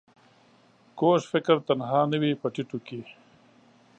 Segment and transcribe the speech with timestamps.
[0.99, 3.01] کوږ فکر تنها نه وي په ټيټو کې